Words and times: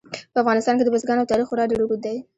په 0.33 0.37
افغانستان 0.43 0.75
کې 0.75 0.83
د 0.85 0.89
بزګانو 0.95 1.29
تاریخ 1.31 1.45
خورا 1.49 1.63
ډېر 1.69 1.79
اوږد 1.81 1.99
دی. 2.05 2.17